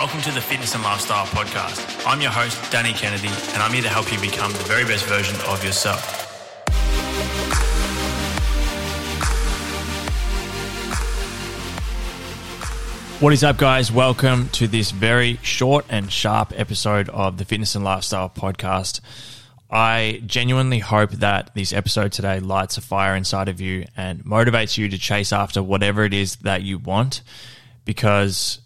Welcome 0.00 0.22
to 0.22 0.32
the 0.32 0.40
Fitness 0.40 0.74
and 0.74 0.82
Lifestyle 0.82 1.26
Podcast. 1.26 2.06
I'm 2.06 2.22
your 2.22 2.30
host, 2.30 2.72
Danny 2.72 2.94
Kennedy, 2.94 3.28
and 3.52 3.62
I'm 3.62 3.70
here 3.70 3.82
to 3.82 3.88
help 3.90 4.10
you 4.10 4.18
become 4.18 4.50
the 4.50 4.64
very 4.64 4.84
best 4.84 5.04
version 5.04 5.38
of 5.46 5.62
yourself. 5.62 6.00
What 13.20 13.34
is 13.34 13.44
up, 13.44 13.58
guys? 13.58 13.92
Welcome 13.92 14.48
to 14.52 14.66
this 14.66 14.90
very 14.90 15.38
short 15.42 15.84
and 15.90 16.10
sharp 16.10 16.54
episode 16.56 17.10
of 17.10 17.36
the 17.36 17.44
Fitness 17.44 17.74
and 17.74 17.84
Lifestyle 17.84 18.30
Podcast. 18.30 19.02
I 19.70 20.22
genuinely 20.24 20.78
hope 20.78 21.10
that 21.10 21.54
this 21.54 21.74
episode 21.74 22.12
today 22.12 22.40
lights 22.40 22.78
a 22.78 22.80
fire 22.80 23.14
inside 23.14 23.50
of 23.50 23.60
you 23.60 23.84
and 23.98 24.24
motivates 24.24 24.78
you 24.78 24.88
to 24.88 24.96
chase 24.96 25.30
after 25.30 25.62
whatever 25.62 26.04
it 26.04 26.14
is 26.14 26.36
that 26.36 26.62
you 26.62 26.78
want 26.78 27.20
because 27.84 28.60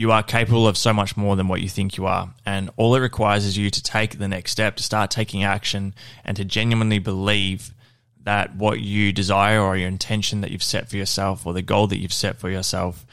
you 0.00 0.10
are 0.12 0.22
capable 0.22 0.66
of 0.66 0.78
so 0.78 0.94
much 0.94 1.14
more 1.14 1.36
than 1.36 1.46
what 1.46 1.60
you 1.60 1.68
think 1.68 1.98
you 1.98 2.06
are. 2.06 2.32
And 2.46 2.70
all 2.78 2.94
it 2.94 3.00
requires 3.00 3.44
is 3.44 3.58
you 3.58 3.68
to 3.68 3.82
take 3.82 4.16
the 4.16 4.28
next 4.28 4.50
step, 4.50 4.76
to 4.76 4.82
start 4.82 5.10
taking 5.10 5.44
action, 5.44 5.94
and 6.24 6.38
to 6.38 6.44
genuinely 6.46 6.98
believe 6.98 7.74
that 8.22 8.56
what 8.56 8.80
you 8.80 9.12
desire 9.12 9.60
or 9.60 9.76
your 9.76 9.88
intention 9.88 10.40
that 10.40 10.52
you've 10.52 10.62
set 10.62 10.88
for 10.88 10.96
yourself 10.96 11.44
or 11.44 11.52
the 11.52 11.60
goal 11.60 11.86
that 11.86 11.98
you've 11.98 12.14
set 12.14 12.38
for 12.38 12.48
yourself 12.48 13.04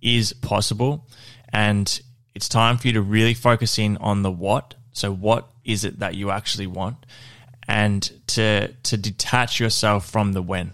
is 0.00 0.32
possible. 0.32 1.06
And 1.50 2.00
it's 2.34 2.48
time 2.48 2.78
for 2.78 2.86
you 2.86 2.94
to 2.94 3.02
really 3.02 3.34
focus 3.34 3.78
in 3.78 3.98
on 3.98 4.22
the 4.22 4.32
what. 4.32 4.74
So, 4.94 5.12
what 5.12 5.50
is 5.66 5.84
it 5.84 5.98
that 5.98 6.14
you 6.14 6.30
actually 6.30 6.66
want? 6.66 6.96
And 7.68 8.10
to, 8.28 8.68
to 8.68 8.96
detach 8.96 9.60
yourself 9.60 10.08
from 10.08 10.32
the 10.32 10.40
when 10.40 10.70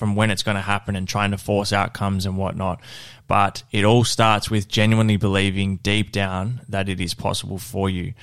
from 0.00 0.16
when 0.16 0.30
it's 0.30 0.42
going 0.42 0.54
to 0.54 0.62
happen 0.62 0.96
and 0.96 1.06
trying 1.06 1.30
to 1.30 1.36
force 1.36 1.74
outcomes 1.74 2.24
and 2.24 2.38
whatnot. 2.38 2.80
But 3.28 3.62
it 3.70 3.84
all 3.84 4.02
starts 4.02 4.50
with 4.50 4.66
genuinely 4.66 5.18
believing 5.18 5.76
deep 5.76 6.10
down 6.10 6.62
that 6.70 6.88
it 6.88 7.02
is 7.02 7.12
possible 7.12 7.58
for 7.58 7.90
you. 7.90 8.14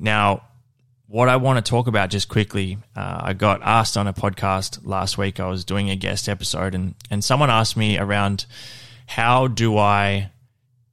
Now, 0.00 0.42
what 1.06 1.28
I 1.28 1.36
want 1.36 1.64
to 1.64 1.70
talk 1.70 1.86
about 1.86 2.10
just 2.10 2.28
quickly, 2.28 2.76
uh, 2.96 3.20
I 3.22 3.34
got 3.34 3.62
asked 3.62 3.96
on 3.96 4.08
a 4.08 4.12
podcast 4.12 4.80
last 4.84 5.16
week. 5.16 5.38
I 5.38 5.46
was 5.46 5.64
doing 5.64 5.90
a 5.90 5.96
guest 5.96 6.28
episode, 6.28 6.74
and, 6.74 6.96
and 7.08 7.22
someone 7.22 7.50
asked 7.50 7.76
me 7.76 7.98
around 7.98 8.46
how 9.06 9.46
do 9.46 9.78
I 9.78 10.32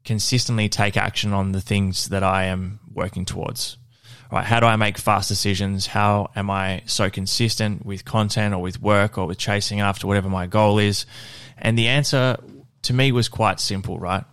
consistently 0.06 0.70
take 0.70 0.96
action 0.96 1.34
on 1.34 1.54
the 1.54 1.62
things 1.62 2.10
that 2.10 2.22
I 2.22 2.44
am 2.46 2.80
working 2.94 3.26
towards 3.26 3.78
right, 4.38 4.46
how 4.46 4.60
do 4.60 4.66
I 4.66 4.76
make 4.76 4.98
fast 4.98 5.28
decisions? 5.28 5.88
How 5.88 6.30
am 6.36 6.50
I 6.50 6.84
so 6.86 7.10
consistent 7.10 7.86
with 7.86 8.06
content 8.06 8.54
or 8.54 8.62
with 8.62 8.82
work 8.82 9.18
or 9.18 9.26
with 9.26 9.38
chasing 9.38 9.80
after 9.80 10.08
whatever 10.08 10.30
my 10.30 10.48
goal 10.48 10.80
is? 10.80 11.06
And 11.58 11.78
the 11.78 11.88
answer 11.88 12.38
to 12.84 12.94
me 12.94 13.12
was 13.12 13.28
quite 13.28 13.60
simple, 13.60 14.00
right? 14.00 14.24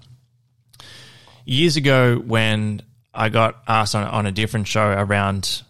Years 1.44 1.76
ago, 1.76 2.16
when 2.18 2.82
I 3.14 3.28
got 3.28 3.62
asked 3.66 3.94
on, 3.94 4.04
on 4.04 4.26
a 4.26 4.32
different 4.32 4.68
show 4.68 4.86
around 4.86 5.62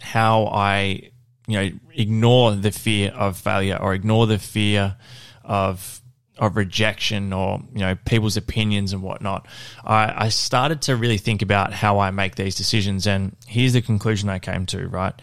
how 0.00 0.46
I, 0.46 1.10
you 1.46 1.60
know, 1.60 1.70
ignore 1.92 2.52
the 2.52 2.70
fear 2.70 3.10
of 3.10 3.36
failure 3.36 3.76
or 3.80 3.92
ignore 3.92 4.26
the 4.26 4.38
fear 4.38 4.96
of 5.44 5.99
of 6.40 6.56
rejection 6.56 7.32
or 7.32 7.60
you 7.72 7.80
know 7.80 7.94
people's 8.04 8.36
opinions 8.36 8.92
and 8.92 9.02
whatnot, 9.02 9.46
I, 9.84 10.24
I 10.24 10.28
started 10.30 10.82
to 10.82 10.96
really 10.96 11.18
think 11.18 11.42
about 11.42 11.72
how 11.72 12.00
I 12.00 12.10
make 12.10 12.34
these 12.34 12.56
decisions. 12.56 13.06
And 13.06 13.36
here's 13.46 13.74
the 13.74 13.82
conclusion 13.82 14.28
I 14.28 14.40
came 14.40 14.66
to. 14.66 14.88
Right, 14.88 15.14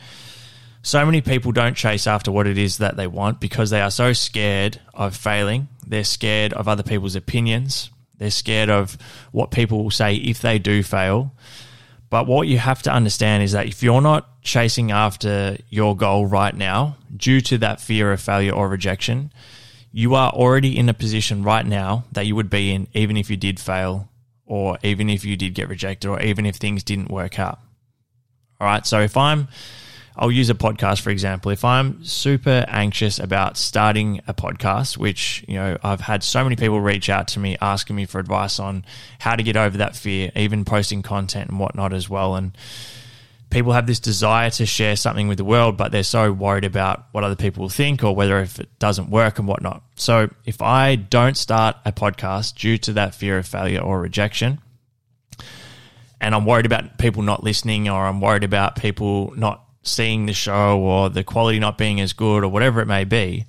so 0.81 1.05
many 1.05 1.19
people 1.21 1.51
don't 1.51 1.75
chase 1.75 2.07
after 2.07 2.31
what 2.31 2.47
it 2.47 2.57
is 2.57 2.77
that 2.77 2.95
they 2.95 3.07
want 3.07 3.41
because 3.41 3.71
they 3.71 3.81
are 3.81 3.91
so 3.91 4.13
scared 4.13 4.79
of 4.93 5.15
failing. 5.15 5.67
They're 5.85 6.05
scared 6.05 6.53
of 6.53 6.67
other 6.67 6.83
people's 6.83 7.15
opinions. 7.15 7.89
They're 8.17 8.31
scared 8.31 8.69
of 8.69 8.97
what 9.31 9.51
people 9.51 9.83
will 9.83 9.91
say 9.91 10.15
if 10.15 10.41
they 10.41 10.59
do 10.59 10.83
fail. 10.83 11.33
But 12.09 12.25
what 12.25 12.47
you 12.47 12.57
have 12.57 12.81
to 12.83 12.91
understand 12.91 13.43
is 13.43 13.51
that 13.51 13.67
if 13.67 13.83
you're 13.83 14.01
not 14.01 14.41
chasing 14.41 14.91
after 14.91 15.57
your 15.69 15.95
goal 15.95 16.25
right 16.25 16.55
now 16.55 16.95
due 17.15 17.41
to 17.41 17.57
that 17.57 17.81
fear 17.81 18.13
of 18.13 18.21
failure 18.21 18.53
or 18.53 18.69
rejection, 18.69 19.31
you 19.97 20.13
are 20.13 20.29
already 20.29 20.77
in 20.77 20.87
a 20.89 20.93
position 20.93 21.41
right 21.41 21.65
now 21.65 22.03
that 22.11 22.27
you 22.27 22.35
would 22.35 22.51
be 22.51 22.71
in 22.71 22.85
even 22.93 23.17
if 23.17 23.31
you 23.31 23.35
did 23.35 23.59
fail 23.59 24.07
or 24.45 24.77
even 24.83 25.09
if 25.09 25.25
you 25.25 25.35
did 25.35 25.55
get 25.55 25.67
rejected 25.67 26.07
or 26.07 26.21
even 26.21 26.45
if 26.45 26.55
things 26.55 26.83
didn't 26.83 27.09
work 27.09 27.39
out. 27.39 27.57
All 28.61 28.67
right. 28.67 28.85
So 28.85 29.01
if 29.01 29.17
I'm, 29.17 29.47
I'll 30.15 30.29
use 30.29 30.51
a 30.51 30.53
podcast 30.53 31.01
for 31.01 31.09
example. 31.09 31.49
If 31.49 31.65
I'm 31.65 32.05
super 32.05 32.63
anxious 32.67 33.17
about 33.17 33.57
starting 33.57 34.21
a 34.27 34.35
podcast, 34.35 34.97
which, 34.97 35.43
you 35.47 35.55
know, 35.55 35.79
I've 35.81 36.01
had 36.01 36.23
so 36.23 36.43
many 36.43 36.55
people 36.55 36.79
reach 36.79 37.09
out 37.09 37.27
to 37.29 37.39
me 37.39 37.57
asking 37.59 37.95
me 37.95 38.05
for 38.05 38.19
advice 38.19 38.59
on 38.59 38.85
how 39.17 39.35
to 39.35 39.41
get 39.41 39.57
over 39.57 39.79
that 39.79 39.95
fear, 39.95 40.31
even 40.35 40.63
posting 40.63 41.01
content 41.01 41.49
and 41.49 41.59
whatnot 41.59 41.91
as 41.91 42.07
well. 42.07 42.35
And, 42.35 42.55
people 43.49 43.71
have 43.71 43.87
this 43.87 43.99
desire 43.99 44.49
to 44.51 44.65
share 44.65 44.95
something 44.95 45.27
with 45.27 45.37
the 45.37 45.45
world, 45.45 45.77
but 45.77 45.91
they're 45.91 46.03
so 46.03 46.31
worried 46.31 46.65
about 46.65 47.05
what 47.11 47.23
other 47.23 47.35
people 47.35 47.69
think 47.69 48.03
or 48.03 48.15
whether 48.15 48.39
if 48.39 48.59
it 48.59 48.77
doesn't 48.79 49.09
work 49.09 49.39
and 49.39 49.47
whatnot. 49.47 49.83
So 49.95 50.29
if 50.45 50.61
I 50.61 50.95
don't 50.95 51.37
start 51.37 51.77
a 51.85 51.91
podcast 51.91 52.55
due 52.55 52.77
to 52.79 52.93
that 52.93 53.15
fear 53.15 53.37
of 53.37 53.47
failure 53.47 53.79
or 53.79 54.01
rejection, 54.01 54.59
and 56.19 56.35
I'm 56.35 56.45
worried 56.45 56.65
about 56.65 56.97
people 56.97 57.23
not 57.23 57.43
listening 57.43 57.87
or 57.87 58.05
I'm 58.05 58.21
worried 58.21 58.43
about 58.43 58.75
people 58.75 59.33
not 59.37 59.63
seeing 59.83 60.25
the 60.25 60.33
show 60.33 60.79
or 60.79 61.09
the 61.09 61.23
quality 61.23 61.59
not 61.59 61.77
being 61.77 62.01
as 62.01 62.13
good 62.13 62.43
or 62.43 62.49
whatever 62.49 62.81
it 62.81 62.87
may 62.87 63.05
be, 63.05 63.45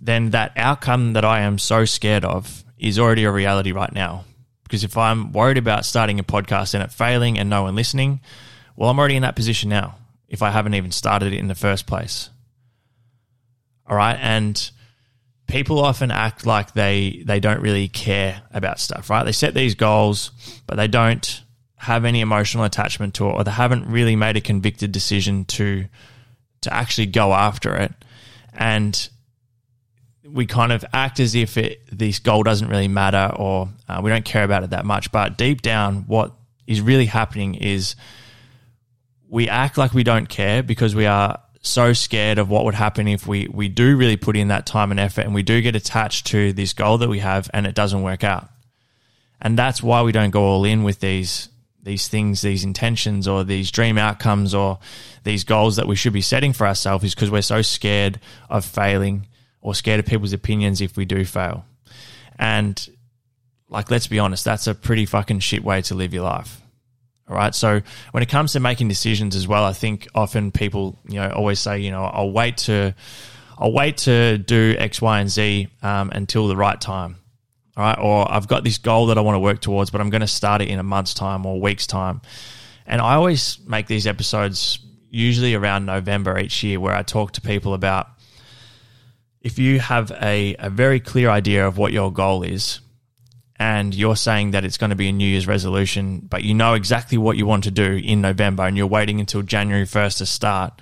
then 0.00 0.30
that 0.30 0.52
outcome 0.56 1.12
that 1.12 1.24
I 1.24 1.40
am 1.40 1.58
so 1.58 1.84
scared 1.84 2.24
of 2.24 2.64
is 2.78 2.98
already 2.98 3.24
a 3.24 3.30
reality 3.30 3.72
right 3.72 3.92
now. 3.92 4.24
Because 4.64 4.82
if 4.82 4.96
I'm 4.96 5.32
worried 5.32 5.58
about 5.58 5.84
starting 5.84 6.18
a 6.18 6.24
podcast 6.24 6.74
and 6.74 6.82
it 6.82 6.90
failing 6.90 7.38
and 7.38 7.50
no 7.50 7.64
one 7.64 7.74
listening, 7.74 8.20
well, 8.80 8.88
I'm 8.88 8.98
already 8.98 9.16
in 9.16 9.22
that 9.22 9.36
position 9.36 9.68
now 9.68 9.96
if 10.26 10.40
I 10.40 10.48
haven't 10.50 10.72
even 10.72 10.90
started 10.90 11.34
it 11.34 11.36
in 11.36 11.48
the 11.48 11.54
first 11.54 11.86
place. 11.86 12.30
All 13.86 13.94
right. 13.94 14.16
And 14.18 14.70
people 15.46 15.80
often 15.80 16.10
act 16.10 16.46
like 16.46 16.72
they, 16.72 17.22
they 17.26 17.40
don't 17.40 17.60
really 17.60 17.88
care 17.88 18.40
about 18.54 18.80
stuff, 18.80 19.10
right? 19.10 19.24
They 19.24 19.32
set 19.32 19.52
these 19.52 19.74
goals, 19.74 20.30
but 20.66 20.76
they 20.76 20.88
don't 20.88 21.42
have 21.76 22.06
any 22.06 22.22
emotional 22.22 22.64
attachment 22.64 23.12
to 23.16 23.28
it 23.28 23.32
or 23.32 23.44
they 23.44 23.50
haven't 23.50 23.86
really 23.86 24.16
made 24.16 24.38
a 24.38 24.40
convicted 24.40 24.92
decision 24.92 25.44
to 25.46 25.84
to 26.62 26.72
actually 26.72 27.06
go 27.06 27.32
after 27.32 27.74
it 27.74 27.92
and 28.52 29.08
we 30.28 30.44
kind 30.44 30.72
of 30.72 30.84
act 30.92 31.18
as 31.20 31.34
if 31.34 31.56
it, 31.56 31.80
this 31.90 32.18
goal 32.18 32.42
doesn't 32.42 32.68
really 32.68 32.86
matter 32.86 33.32
or 33.34 33.66
uh, 33.88 33.98
we 34.02 34.10
don't 34.10 34.26
care 34.26 34.44
about 34.44 34.62
it 34.62 34.68
that 34.70 34.84
much 34.84 35.10
but 35.10 35.38
deep 35.38 35.62
down 35.62 36.04
what 36.06 36.34
is 36.66 36.82
really 36.82 37.06
happening 37.06 37.54
is 37.54 37.96
we 39.30 39.48
act 39.48 39.78
like 39.78 39.94
we 39.94 40.02
don't 40.02 40.28
care 40.28 40.62
because 40.62 40.94
we 40.94 41.06
are 41.06 41.40
so 41.62 41.92
scared 41.92 42.38
of 42.38 42.50
what 42.50 42.64
would 42.64 42.74
happen 42.74 43.06
if 43.06 43.26
we, 43.26 43.46
we 43.48 43.68
do 43.68 43.96
really 43.96 44.16
put 44.16 44.36
in 44.36 44.48
that 44.48 44.66
time 44.66 44.90
and 44.90 44.98
effort 44.98 45.22
and 45.22 45.34
we 45.34 45.42
do 45.42 45.60
get 45.62 45.76
attached 45.76 46.26
to 46.26 46.52
this 46.52 46.72
goal 46.72 46.98
that 46.98 47.08
we 47.08 47.20
have 47.20 47.48
and 47.54 47.66
it 47.66 47.74
doesn't 47.74 48.02
work 48.02 48.24
out. 48.24 48.48
And 49.40 49.56
that's 49.56 49.82
why 49.82 50.02
we 50.02 50.12
don't 50.12 50.30
go 50.30 50.42
all 50.42 50.64
in 50.64 50.82
with 50.82 51.00
these 51.00 51.48
these 51.82 52.08
things, 52.08 52.42
these 52.42 52.62
intentions 52.62 53.26
or 53.26 53.42
these 53.42 53.70
dream 53.70 53.96
outcomes 53.96 54.54
or 54.54 54.78
these 55.24 55.44
goals 55.44 55.76
that 55.76 55.86
we 55.86 55.96
should 55.96 56.12
be 56.12 56.20
setting 56.20 56.52
for 56.52 56.66
ourselves 56.66 57.04
is 57.04 57.14
because 57.14 57.30
we're 57.30 57.40
so 57.40 57.62
scared 57.62 58.20
of 58.50 58.66
failing 58.66 59.26
or 59.62 59.74
scared 59.74 59.98
of 59.98 60.04
people's 60.04 60.34
opinions 60.34 60.82
if 60.82 60.98
we 60.98 61.06
do 61.06 61.24
fail. 61.24 61.64
And 62.38 62.86
like 63.70 63.90
let's 63.90 64.08
be 64.08 64.18
honest, 64.18 64.44
that's 64.44 64.66
a 64.66 64.74
pretty 64.74 65.06
fucking 65.06 65.38
shit 65.38 65.64
way 65.64 65.80
to 65.82 65.94
live 65.94 66.12
your 66.12 66.24
life. 66.24 66.59
All 67.30 67.36
right. 67.36 67.54
So 67.54 67.80
when 68.10 68.24
it 68.24 68.28
comes 68.28 68.54
to 68.54 68.60
making 68.60 68.88
decisions 68.88 69.36
as 69.36 69.46
well, 69.46 69.64
I 69.64 69.72
think 69.72 70.08
often 70.16 70.50
people, 70.50 70.98
you 71.08 71.14
know, 71.14 71.30
always 71.30 71.60
say, 71.60 71.78
you 71.78 71.92
know, 71.92 72.02
I'll 72.02 72.32
wait 72.32 72.56
to, 72.58 72.92
I'll 73.56 73.72
wait 73.72 73.98
to 73.98 74.36
do 74.36 74.74
X, 74.76 75.00
Y, 75.00 75.20
and 75.20 75.30
Z 75.30 75.68
um, 75.80 76.10
until 76.12 76.48
the 76.48 76.56
right 76.56 76.80
time. 76.80 77.16
All 77.76 77.84
right. 77.84 77.98
Or 78.00 78.30
I've 78.30 78.48
got 78.48 78.64
this 78.64 78.78
goal 78.78 79.06
that 79.06 79.18
I 79.18 79.20
want 79.20 79.36
to 79.36 79.40
work 79.40 79.60
towards, 79.60 79.90
but 79.90 80.00
I'm 80.00 80.10
going 80.10 80.22
to 80.22 80.26
start 80.26 80.60
it 80.60 80.68
in 80.68 80.80
a 80.80 80.82
month's 80.82 81.14
time 81.14 81.46
or 81.46 81.60
week's 81.60 81.86
time. 81.86 82.20
And 82.84 83.00
I 83.00 83.14
always 83.14 83.60
make 83.64 83.86
these 83.86 84.08
episodes 84.08 84.80
usually 85.08 85.54
around 85.54 85.86
November 85.86 86.36
each 86.36 86.64
year 86.64 86.80
where 86.80 86.94
I 86.94 87.04
talk 87.04 87.32
to 87.32 87.40
people 87.40 87.74
about 87.74 88.08
if 89.40 89.56
you 89.56 89.78
have 89.78 90.10
a, 90.20 90.56
a 90.58 90.68
very 90.68 90.98
clear 90.98 91.30
idea 91.30 91.66
of 91.66 91.78
what 91.78 91.92
your 91.92 92.12
goal 92.12 92.42
is, 92.42 92.80
and 93.60 93.94
you're 93.94 94.16
saying 94.16 94.52
that 94.52 94.64
it's 94.64 94.78
going 94.78 94.88
to 94.88 94.96
be 94.96 95.10
a 95.10 95.12
New 95.12 95.28
Year's 95.28 95.46
resolution, 95.46 96.20
but 96.20 96.42
you 96.42 96.54
know 96.54 96.72
exactly 96.72 97.18
what 97.18 97.36
you 97.36 97.44
want 97.44 97.64
to 97.64 97.70
do 97.70 98.00
in 98.02 98.22
November 98.22 98.62
and 98.62 98.74
you're 98.74 98.86
waiting 98.86 99.20
until 99.20 99.42
January 99.42 99.84
1st 99.84 100.16
to 100.16 100.26
start, 100.26 100.80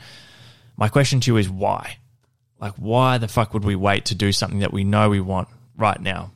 my 0.76 0.88
question 0.88 1.19
to 1.19 1.32
you 1.32 1.36
is 1.38 1.50
why? 1.50 1.96
Like, 2.60 2.75
why 2.75 3.19
the 3.19 3.26
fuck 3.26 3.52
would 3.52 3.64
we 3.64 3.75
wait 3.75 4.04
to 4.06 4.14
do 4.14 4.30
something 4.30 4.60
that 4.60 4.72
we 4.72 4.84
know 4.84 5.10
we 5.10 5.20
want 5.20 5.48
right 5.76 6.00
now? 6.00 6.30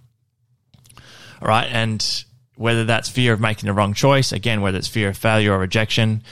All 1.41 1.47
right. 1.47 1.69
And 1.71 2.25
whether 2.57 2.85
that's 2.85 3.09
fear 3.09 3.33
of 3.33 3.41
making 3.41 3.69
the 3.69 3.73
wrong 3.73 3.95
choice, 3.95 4.33
again, 4.33 4.63
whether 4.63 4.79
it's 4.79 4.89
fear 4.89 5.11
of 5.11 5.17
failure 5.17 5.53
or 5.53 5.59
rejection, 5.59 6.25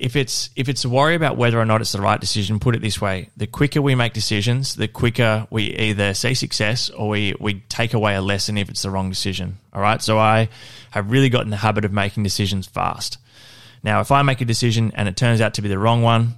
if 0.00 0.16
it's 0.16 0.48
if 0.56 0.70
it's 0.70 0.84
a 0.84 0.88
worry 0.88 1.14
about 1.14 1.36
whether 1.36 1.60
or 1.60 1.66
not 1.66 1.82
it's 1.82 1.92
the 1.92 2.00
right 2.00 2.18
decision, 2.18 2.58
put 2.58 2.74
it 2.74 2.80
this 2.80 3.00
way: 3.00 3.28
the 3.36 3.46
quicker 3.46 3.82
we 3.82 3.94
make 3.94 4.14
decisions, 4.14 4.74
the 4.74 4.88
quicker 4.88 5.46
we 5.50 5.64
either 5.76 6.14
see 6.14 6.34
success 6.34 6.88
or 6.88 7.10
we 7.10 7.34
we 7.38 7.60
take 7.68 7.92
away 7.92 8.14
a 8.14 8.22
lesson 8.22 8.56
if 8.56 8.70
it's 8.70 8.82
the 8.82 8.90
wrong 8.90 9.10
decision. 9.10 9.58
All 9.74 9.82
right. 9.82 10.00
So 10.00 10.18
I 10.18 10.48
have 10.90 11.10
really 11.10 11.28
got 11.28 11.44
in 11.44 11.50
the 11.50 11.58
habit 11.58 11.84
of 11.84 11.92
making 11.92 12.22
decisions 12.22 12.66
fast. 12.66 13.18
Now, 13.82 14.00
if 14.00 14.10
I 14.10 14.22
make 14.22 14.40
a 14.40 14.46
decision 14.46 14.90
and 14.94 15.06
it 15.06 15.16
turns 15.16 15.40
out 15.40 15.54
to 15.54 15.62
be 15.62 15.68
the 15.68 15.78
wrong 15.78 16.02
one, 16.02 16.34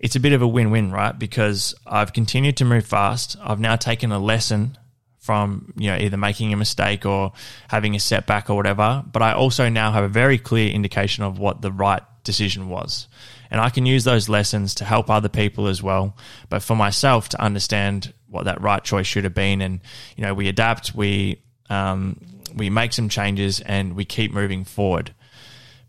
it's 0.00 0.16
a 0.16 0.20
bit 0.20 0.32
of 0.32 0.42
a 0.42 0.48
win-win, 0.48 0.90
right? 0.90 1.16
Because 1.16 1.74
I've 1.86 2.12
continued 2.12 2.56
to 2.58 2.64
move 2.64 2.84
fast. 2.84 3.36
I've 3.42 3.60
now 3.60 3.76
taken 3.76 4.12
a 4.12 4.18
lesson 4.18 4.76
from 5.18 5.72
you 5.76 5.90
know 5.90 5.96
either 5.96 6.16
making 6.16 6.52
a 6.52 6.56
mistake 6.56 7.04
or 7.04 7.32
having 7.68 7.94
a 7.94 8.00
setback 8.00 8.48
or 8.48 8.56
whatever 8.56 9.04
but 9.12 9.20
i 9.20 9.34
also 9.34 9.68
now 9.68 9.92
have 9.92 10.02
a 10.02 10.08
very 10.08 10.38
clear 10.38 10.70
indication 10.70 11.22
of 11.22 11.38
what 11.38 11.60
the 11.60 11.70
right 11.70 12.00
decision 12.24 12.68
was. 12.68 13.08
And 13.50 13.60
I 13.60 13.70
can 13.70 13.86
use 13.86 14.04
those 14.04 14.28
lessons 14.28 14.74
to 14.76 14.84
help 14.84 15.10
other 15.10 15.28
people 15.28 15.66
as 15.68 15.82
well. 15.82 16.16
But 16.48 16.62
for 16.62 16.76
myself 16.76 17.28
to 17.30 17.40
understand 17.42 18.12
what 18.28 18.44
that 18.44 18.60
right 18.60 18.82
choice 18.84 19.06
should 19.06 19.24
have 19.24 19.34
been, 19.34 19.62
and 19.62 19.80
you 20.16 20.24
know, 20.24 20.34
we 20.34 20.48
adapt, 20.48 20.94
we 20.94 21.42
um, 21.70 22.20
we 22.54 22.70
make 22.70 22.92
some 22.92 23.08
changes, 23.08 23.60
and 23.60 23.94
we 23.94 24.04
keep 24.04 24.32
moving 24.32 24.64
forward 24.64 25.14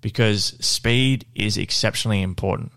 because 0.01 0.55
speed 0.59 1.25
is 1.35 1.57
exceptionally 1.57 2.21
important. 2.21 2.71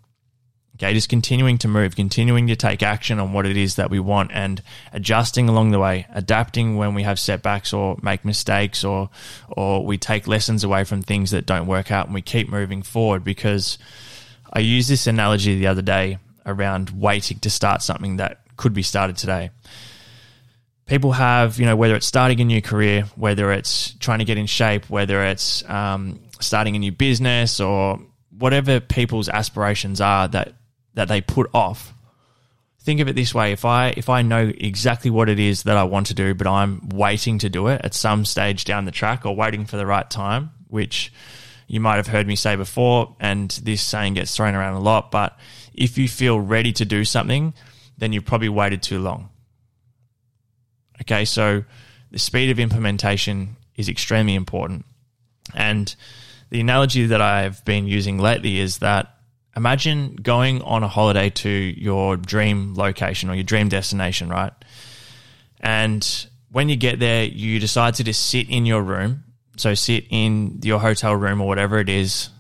Okay, 0.82 0.94
just 0.94 1.08
continuing 1.08 1.58
to 1.58 1.69
move, 1.69 1.94
continuing 1.94 2.49
to 2.49 2.56
take 2.56 2.82
action 2.82 3.20
on 3.20 3.32
what 3.32 3.46
it 3.46 3.56
is 3.56 3.76
that 3.76 3.88
we 3.88 4.00
want 4.00 4.32
and 4.34 4.61
adjusting 4.93 5.49
along 5.49 5.70
the 5.70 5.79
way, 5.79 6.08
adapting 6.11 6.76
when 6.76 6.93
we 6.93 7.05
have 7.05 7.20
setbacks 7.20 7.73
or 7.73 7.96
make 8.02 8.25
mistakes 8.25 8.82
or 8.82 9.08
or 9.49 9.87
we 9.87 9.96
take 9.96 10.26
lessons 10.26 10.64
away 10.64 10.82
from 10.82 11.00
things 11.00 11.31
that 11.31 11.46
don't 11.46 11.69
work 11.69 11.93
out 11.93 12.06
and 12.06 12.14
we 12.14 12.20
keep 12.20 12.49
moving 12.49 12.82
forward 12.82 13.23
because 13.23 13.79
I 14.52 14.58
used 14.58 14.90
this 14.90 15.06
analogy 15.06 15.56
the 15.56 15.69
other 15.69 15.82
day 15.82 16.19
around 16.44 16.90
waiting 16.90 17.38
to 17.38 17.50
start 17.50 17.82
something 17.82 18.17
that 18.17 18.40
could 18.56 18.75
be 18.75 18.82
started 18.82 19.17
today. 19.17 19.50
People 20.87 21.12
have, 21.12 21.61
you 21.61 21.64
know, 21.67 21.76
whether 21.76 21.94
it's 21.94 22.06
starting 22.06 22.40
a 22.40 22.44
new 22.44 22.61
career, 22.61 23.02
whether 23.14 23.52
it's 23.52 23.94
trying 24.00 24.19
to 24.19 24.25
get 24.25 24.37
in 24.37 24.46
shape, 24.46 24.90
whether 24.90 25.23
it's 25.23 25.62
um, 25.70 26.19
starting 26.40 26.75
a 26.75 26.81
new 26.81 26.90
business 26.90 27.61
or 27.61 28.00
whatever 28.37 28.81
people's 28.81 29.28
aspirations 29.28 30.00
are 30.00 30.26
that 30.26 30.55
that 30.94 31.09
they 31.09 31.21
put 31.21 31.50
off. 31.55 31.94
Think 32.81 33.00
of 33.00 33.09
it 33.09 33.15
this 33.15 33.35
way: 33.35 33.53
if 33.53 33.65
I 33.65 33.94
if 33.97 34.09
I 34.09 34.23
know 34.23 34.53
exactly 34.56 35.11
what 35.11 35.29
it 35.29 35.39
is 35.39 35.65
that 35.65 35.77
I 35.77 35.85
want 35.85 36.09
to 36.09 36.15
do, 36.15 36.35
but 36.35 36.47
I'm 36.47 36.89
waiting 36.89 37.39
to 37.39 37.49
do 37.49 37.69
it 37.69 37.81
at 37.85 37.94
some 37.94 38.25
stage 38.25 38.65
down 38.65 38.85
the 38.85 38.91
track 38.91 39.25
or 39.25 39.37
waiting 39.37 39.67
for 39.67 39.77
the 39.77 39.87
right 39.87 40.09
time, 40.09 40.50
which 40.69 41.12
you 41.69 41.81
might 41.81 41.97
have 41.97 42.09
heard 42.09 42.27
me 42.27 42.37
say 42.37 42.56
before, 42.56 43.17
and 43.21 43.50
this 43.62 43.83
saying 43.83 44.15
gets 44.15 44.37
thrown 44.37 44.55
around 44.55 44.75
a 44.75 44.81
lot. 44.81 45.11
But 45.11 45.39
if 45.73 45.97
you 45.97 46.09
feel 46.09 46.39
ready 46.39 46.73
to 46.73 46.85
do 46.85 47.05
something, 47.05 47.55
then 47.97 48.12
you've 48.12 48.27
probably 48.27 48.49
waited 48.49 48.83
too 48.83 48.99
long. 48.99 49.31
Okay, 51.00 51.25
so 51.25 51.65
the 52.11 52.19
speed 52.19 52.50
of 52.50 52.59
implementation 52.59 53.56
is 53.77 53.88
extremely 53.88 54.35
important. 54.35 54.85
And 55.55 55.95
the 56.50 56.61
analogy 56.61 57.06
that 57.06 57.21
I've 57.21 57.65
been 57.65 57.87
using 57.87 58.19
lately 58.19 58.59
is 58.59 58.79
that 58.79 59.17
imagine 59.56 60.16
going 60.16 60.62
on 60.62 60.82
a 60.82 60.88
holiday 60.88 61.31
to 61.31 61.49
your 61.49 62.16
dream 62.16 62.75
location 62.75 63.28
or 63.31 63.34
your 63.34 63.44
dream 63.44 63.69
destination, 63.69 64.28
right? 64.28 64.52
And 65.60 66.26
when 66.50 66.69
you 66.69 66.76
get 66.76 66.99
there, 66.99 67.25
you 67.25 67.58
decide 67.60 67.94
to 67.94 68.04
just 68.04 68.26
sit 68.28 68.49
in 68.49 68.66
your 68.66 68.82
room. 68.82 69.25
So 69.56 69.75
sit 69.75 70.06
in 70.10 70.60
your 70.62 70.81
hotel 70.81 71.14
room 71.14 71.40
or 71.40 71.46
whatever 71.46 71.78
it 71.78 71.88
is 71.88 72.31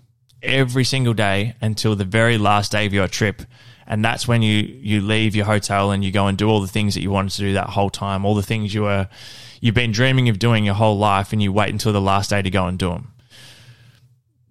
every 0.42 0.84
single 0.84 1.14
day 1.14 1.54
until 1.60 1.94
the 1.94 2.04
very 2.04 2.38
last 2.38 2.72
day 2.72 2.86
of 2.86 2.92
your 2.92 3.06
trip. 3.06 3.42
And 3.86 4.04
that's 4.04 4.26
when 4.26 4.42
you, 4.42 4.62
you 4.62 5.00
leave 5.00 5.36
your 5.36 5.44
hotel 5.44 5.90
and 5.90 6.04
you 6.04 6.10
go 6.10 6.26
and 6.26 6.38
do 6.38 6.48
all 6.48 6.60
the 6.60 6.68
things 6.68 6.94
that 6.94 7.02
you 7.02 7.10
wanted 7.10 7.32
to 7.32 7.42
do 7.42 7.52
that 7.54 7.68
whole 7.68 7.90
time, 7.90 8.24
all 8.24 8.34
the 8.34 8.42
things 8.42 8.72
you 8.72 8.82
were, 8.82 9.08
you've 9.60 9.74
been 9.74 9.92
dreaming 9.92 10.28
of 10.28 10.38
doing 10.38 10.64
your 10.64 10.74
whole 10.74 10.98
life 10.98 11.32
and 11.32 11.42
you 11.42 11.52
wait 11.52 11.70
until 11.70 11.92
the 11.92 12.00
last 12.00 12.30
day 12.30 12.40
to 12.40 12.50
go 12.50 12.66
and 12.66 12.78
do 12.78 12.88
them. 12.88 13.12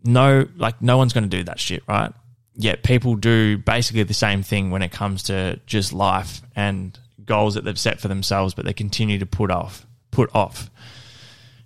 No, 0.03 0.47
like 0.55 0.81
no 0.81 0.97
one's 0.97 1.13
going 1.13 1.29
to 1.29 1.37
do 1.37 1.43
that 1.43 1.59
shit, 1.59 1.83
right? 1.87 2.13
Yet 2.55 2.83
people 2.83 3.15
do 3.15 3.57
basically 3.57 4.03
the 4.03 4.13
same 4.13 4.43
thing 4.43 4.71
when 4.71 4.81
it 4.81 4.91
comes 4.91 5.23
to 5.23 5.59
just 5.65 5.93
life 5.93 6.41
and 6.55 6.97
goals 7.25 7.55
that 7.55 7.63
they've 7.63 7.79
set 7.79 7.99
for 7.99 8.07
themselves, 8.07 8.53
but 8.53 8.65
they 8.65 8.73
continue 8.73 9.19
to 9.19 9.25
put 9.25 9.51
off, 9.51 9.85
put 10.11 10.33
off. 10.35 10.69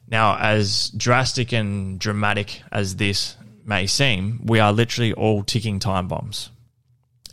Now, 0.07 0.37
as 0.37 0.89
drastic 0.91 1.51
and 1.51 1.99
dramatic 1.99 2.61
as 2.71 2.97
this 2.97 3.35
may 3.65 3.87
seem, 3.87 4.41
we 4.45 4.59
are 4.59 4.71
literally 4.71 5.13
all 5.13 5.43
ticking 5.43 5.79
time 5.79 6.07
bombs. 6.07 6.49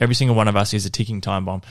Every 0.00 0.14
single 0.14 0.34
one 0.34 0.48
of 0.48 0.56
us 0.56 0.72
is 0.72 0.86
a 0.86 0.90
ticking 0.90 1.20
time 1.20 1.44
bomb. 1.44 1.62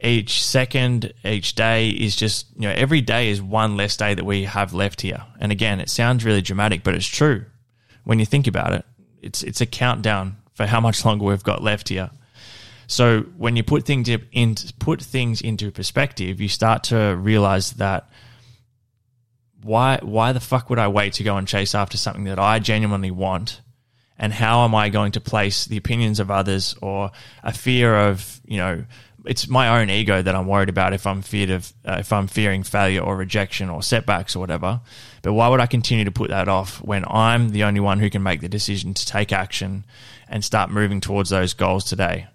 Each 0.00 0.44
second, 0.44 1.14
each 1.24 1.54
day 1.54 1.88
is 1.88 2.16
just, 2.16 2.46
you 2.56 2.62
know, 2.62 2.74
every 2.76 3.00
day 3.00 3.30
is 3.30 3.40
one 3.40 3.76
less 3.76 3.96
day 3.96 4.12
that 4.14 4.24
we 4.24 4.44
have 4.44 4.74
left 4.74 5.00
here. 5.00 5.24
And 5.38 5.52
again, 5.52 5.80
it 5.80 5.88
sounds 5.88 6.24
really 6.24 6.42
dramatic, 6.42 6.82
but 6.82 6.94
it's 6.94 7.06
true. 7.06 7.46
When 8.02 8.18
you 8.18 8.26
think 8.26 8.46
about 8.46 8.74
it, 8.74 8.84
it's 9.22 9.42
it's 9.42 9.62
a 9.62 9.66
countdown 9.66 10.36
for 10.54 10.66
how 10.66 10.80
much 10.80 11.04
longer 11.04 11.24
we've 11.24 11.42
got 11.42 11.62
left 11.62 11.88
here. 11.88 12.10
So 12.86 13.22
when 13.36 13.56
you 13.56 13.62
put 13.62 13.84
things 13.84 14.08
in, 14.08 14.56
put 14.78 15.02
things 15.02 15.40
into 15.40 15.70
perspective, 15.70 16.40
you 16.40 16.48
start 16.48 16.84
to 16.84 17.16
realize 17.16 17.72
that 17.72 18.08
why 19.62 19.98
why 20.02 20.32
the 20.32 20.40
fuck 20.40 20.68
would 20.70 20.78
I 20.78 20.88
wait 20.88 21.14
to 21.14 21.22
go 21.22 21.36
and 21.36 21.48
chase 21.48 21.74
after 21.74 21.96
something 21.96 22.24
that 22.24 22.38
I 22.38 22.58
genuinely 22.58 23.10
want? 23.10 23.60
And 24.16 24.32
how 24.32 24.64
am 24.64 24.74
I 24.74 24.90
going 24.90 25.12
to 25.12 25.20
place 25.20 25.64
the 25.64 25.76
opinions 25.76 26.20
of 26.20 26.30
others 26.30 26.76
or 26.80 27.10
a 27.42 27.52
fear 27.52 27.96
of, 27.96 28.40
you 28.44 28.58
know, 28.58 28.84
it's 29.24 29.48
my 29.48 29.80
own 29.80 29.90
ego 29.90 30.20
that 30.20 30.34
I'm 30.34 30.46
worried 30.46 30.68
about 30.68 30.92
if 30.92 31.06
I'm 31.06 31.22
feared 31.22 31.50
of 31.50 31.72
uh, 31.84 31.96
if 32.00 32.12
I'm 32.12 32.26
fearing 32.26 32.62
failure 32.62 33.00
or 33.00 33.16
rejection 33.16 33.70
or 33.70 33.82
setbacks 33.82 34.36
or 34.36 34.40
whatever. 34.40 34.80
But 35.22 35.32
why 35.32 35.48
would 35.48 35.60
I 35.60 35.66
continue 35.66 36.04
to 36.04 36.10
put 36.10 36.30
that 36.30 36.48
off 36.48 36.82
when 36.82 37.04
I'm 37.08 37.50
the 37.50 37.64
only 37.64 37.80
one 37.80 38.00
who 38.00 38.10
can 38.10 38.22
make 38.22 38.40
the 38.40 38.48
decision 38.48 38.92
to 38.94 39.06
take 39.06 39.32
action 39.32 39.84
and 40.28 40.44
start 40.44 40.70
moving 40.70 41.00
towards 41.00 41.30
those 41.30 41.54
goals 41.54 41.84
today? 41.84 42.26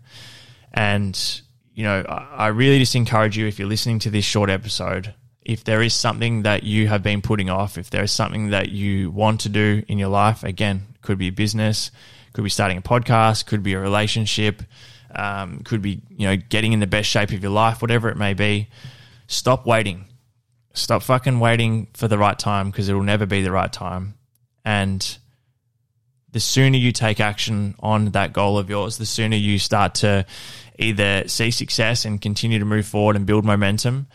And 0.73 1.41
you 1.73 1.83
know, 1.83 2.03
I 2.07 2.47
really 2.47 2.79
just 2.79 2.95
encourage 2.95 3.37
you 3.37 3.47
if 3.47 3.59
you're 3.59 3.67
listening 3.67 3.99
to 3.99 4.09
this 4.09 4.25
short 4.25 4.49
episode, 4.49 5.13
if 5.41 5.63
there 5.63 5.81
is 5.81 5.93
something 5.93 6.41
that 6.41 6.63
you 6.63 6.87
have 6.87 7.01
been 7.03 7.21
putting 7.21 7.49
off, 7.49 7.77
if 7.77 7.89
there 7.89 8.03
is 8.03 8.11
something 8.11 8.49
that 8.49 8.69
you 8.69 9.11
want 9.11 9.41
to 9.41 9.49
do 9.49 9.83
in 9.87 9.97
your 9.97 10.09
life, 10.09 10.43
again, 10.43 10.87
could 11.01 11.17
be 11.17 11.29
a 11.29 11.31
business, 11.31 11.91
could 12.33 12.43
be 12.43 12.49
starting 12.49 12.77
a 12.77 12.81
podcast, 12.81 13.45
could 13.45 13.63
be 13.63 13.73
a 13.73 13.79
relationship 13.79 14.63
um, 15.15 15.59
could 15.59 15.81
be 15.81 16.01
you 16.09 16.27
know 16.27 16.37
getting 16.37 16.73
in 16.73 16.79
the 16.79 16.87
best 16.87 17.09
shape 17.09 17.31
of 17.31 17.41
your 17.41 17.51
life, 17.51 17.81
whatever 17.81 18.09
it 18.09 18.17
may 18.17 18.33
be. 18.33 18.69
Stop 19.27 19.65
waiting. 19.65 20.05
Stop 20.73 21.03
fucking 21.03 21.39
waiting 21.39 21.87
for 21.93 22.07
the 22.07 22.17
right 22.17 22.37
time 22.37 22.69
because 22.71 22.89
it 22.89 22.93
will 22.93 23.03
never 23.03 23.25
be 23.25 23.41
the 23.41 23.51
right 23.51 23.71
time. 23.71 24.15
And 24.63 25.17
the 26.31 26.39
sooner 26.39 26.77
you 26.77 26.91
take 26.91 27.19
action 27.19 27.75
on 27.79 28.11
that 28.11 28.33
goal 28.33 28.57
of 28.57 28.69
yours, 28.69 28.97
the 28.97 29.05
sooner 29.05 29.35
you 29.35 29.59
start 29.59 29.95
to 29.95 30.25
either 30.77 31.27
see 31.27 31.51
success 31.51 32.05
and 32.05 32.21
continue 32.21 32.59
to 32.59 32.65
move 32.65 32.85
forward 32.85 33.15
and 33.15 33.25
build 33.25 33.45
momentum, 33.45 34.07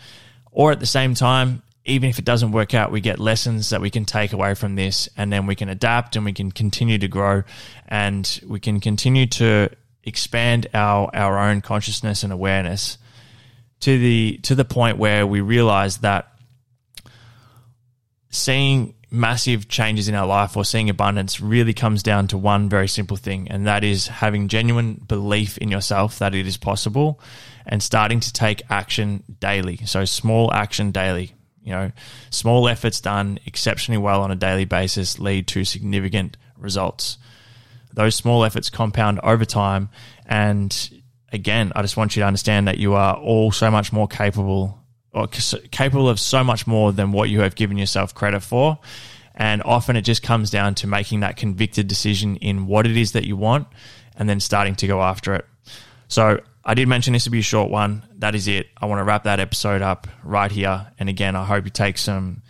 or 0.51 0.73
at 0.73 0.81
the 0.81 0.87
same 0.87 1.15
time, 1.15 1.63
even 1.85 2.09
if 2.09 2.19
it 2.19 2.25
doesn't 2.25 2.53
work 2.53 2.73
out, 2.73 2.91
we 2.91 3.01
get 3.01 3.19
lessons 3.19 3.71
that 3.71 3.81
we 3.81 3.91
can 3.91 4.05
take 4.05 4.33
away 4.33 4.55
from 4.55 4.75
this, 4.75 5.09
and 5.17 5.33
then 5.33 5.47
we 5.47 5.55
can 5.55 5.69
adapt 5.69 6.17
and 6.17 6.25
we 6.25 6.33
can 6.33 6.51
continue 6.51 6.99
to 6.99 7.09
grow 7.09 7.43
and 7.89 8.41
we 8.47 8.59
can 8.61 8.81
continue 8.81 9.27
to 9.27 9.69
expand 10.05 10.67
our 10.75 11.11
our 11.15 11.39
own 11.39 11.61
consciousness 11.61 12.23
and 12.23 12.33
awareness 12.33 12.99
to 13.81 13.99
the 13.99 14.39
to 14.43 14.55
the 14.55 14.65
point 14.65 14.99
where 14.99 15.27
we 15.27 15.41
realize 15.41 15.99
that 15.99 16.33
seeing 18.31 18.95
massive 19.11 19.69
changes 19.69 20.09
in 20.09 20.15
our 20.15 20.27
life 20.27 20.57
or 20.57 20.65
seeing 20.65 20.91
abundance 20.91 21.41
really 21.41 21.73
comes 21.73 22.03
down 22.03 22.27
to 22.27 22.37
one 22.37 22.69
very 22.69 22.89
simple 22.89 23.17
thing 23.17 23.47
and 23.49 23.67
that 23.67 23.85
is 23.85 24.09
having 24.09 24.49
genuine 24.49 24.95
belief 25.07 25.57
in 25.59 25.71
yourself 25.71 26.19
that 26.19 26.35
it 26.35 26.47
is 26.47 26.57
possible 26.57 27.21
and 27.65 27.81
starting 27.81 28.19
to 28.19 28.33
take 28.33 28.61
action 28.71 29.23
daily. 29.39 29.77
So 29.85 30.05
small 30.05 30.53
action 30.53 30.91
daily 30.91 31.35
you 31.65 31.73
know 31.73 31.91
small 32.31 32.69
efforts 32.69 33.01
done 33.01 33.39
exceptionally 33.47 33.99
well 33.99 34.23
on 34.23 34.31
a 34.31 34.37
daily 34.37 34.67
basis 34.67 35.19
lead 35.19 35.47
to 35.49 35.65
significant 35.65 36.37
results 36.57 37.19
those 37.95 38.15
small 38.15 38.45
efforts 38.45 38.69
compound 38.71 39.21
over 39.21 39.45
time. 39.45 39.89
And 40.27 41.03
again, 41.33 41.73
I 41.75 41.83
just 41.83 41.97
want 41.97 42.17
you 42.17 42.21
to 42.21 42.27
understand 42.27 42.69
that 42.69 42.79
you 42.79 42.95
are 42.95 43.17
all 43.17 43.53
so 43.53 43.71
much 43.71 43.93
more 43.93 44.09
capable 44.09 44.79
or 45.13 45.29
capable 45.29 46.09
of 46.09 46.19
so 46.19 46.43
much 46.43 46.67
more 46.67 46.93
than 46.93 47.13
what 47.13 47.31
you 47.31 47.41
have 47.41 47.55
given 47.55 47.79
yourself 47.79 48.15
credit 48.15 48.41
for. 48.41 48.79
And 49.35 49.63
often 49.63 49.97
it 49.97 50.03
just 50.03 50.23
comes 50.23 50.51
down 50.51 50.75
to 50.77 50.87
making 50.87 51.21
that 51.21 51.37
convicted 51.37 51.89
decision 51.89 52.37
in 52.37 52.67
what 52.67 52.87
it 52.87 52.97
is 52.97 53.13
that 53.13 53.25
you 53.25 53.37
want 53.37 53.69
and 54.17 54.29
then 54.29 54.41
starting 54.41 54.75
to 54.77 54.87
go 54.87 55.03
after 55.03 55.35
it. 55.35 55.45
So 56.09 56.41
I 56.65 56.75
did 56.75 56.89
mention 56.89 57.13
this 57.13 57.27
would 57.27 57.33
be 57.33 57.41
a 57.41 57.43
short 57.43 57.71
one. 57.71 58.05
That 58.19 58.35
is 58.35 58.49
it. 58.49 58.69
I 58.77 58.87
want 58.87 59.01
to 59.01 59.05
wrap 59.05 59.25
that 59.25 59.41
episode 59.41 59.83
up 59.83 60.07
right 60.23 60.51
here. 60.51 60.87
And 60.99 61.09
again, 61.09 61.37
I 61.37 61.45
hope 61.45 61.65
you 61.65 61.71
take 61.71 61.99
some, 61.99 62.43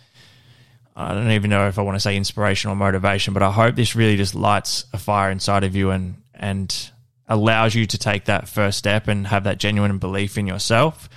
I 0.95 1.13
don't 1.13 1.31
even 1.31 1.49
know 1.49 1.67
if 1.67 1.77
I 1.77 1.81
want 1.81 1.95
to 1.95 1.99
say 1.99 2.15
inspiration 2.15 2.69
or 2.69 2.75
motivation, 2.75 3.33
but 3.33 3.43
I 3.43 3.51
hope 3.51 3.75
this 3.75 3.95
really 3.95 4.15
just 4.15 4.33
lights 4.33 4.85
a 4.93 4.97
fire 4.97 5.29
inside 5.29 5.65
of 5.65 5.75
you 5.75 5.91
and, 5.91 6.21
and 6.33 6.91
allows 7.27 7.75
you 7.75 7.85
to 7.85 7.97
take 7.97 8.25
that 8.25 8.47
first 8.47 8.77
step 8.77 9.07
and 9.07 9.27
have 9.27 9.43
that 9.43 9.57
genuine 9.57 9.97
belief 9.97 10.37
in 10.37 10.47
yourself. 10.47 11.09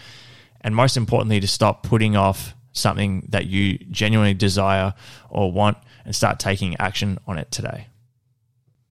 And 0.60 0.74
most 0.74 0.96
importantly, 0.96 1.38
to 1.40 1.46
stop 1.46 1.84
putting 1.84 2.16
off 2.16 2.54
something 2.72 3.26
that 3.30 3.46
you 3.46 3.78
genuinely 3.90 4.34
desire 4.34 4.94
or 5.30 5.52
want 5.52 5.78
and 6.04 6.14
start 6.14 6.40
taking 6.40 6.76
action 6.80 7.18
on 7.26 7.38
it 7.38 7.50
today. 7.52 7.86